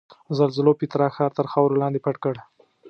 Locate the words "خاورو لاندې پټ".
1.51-2.15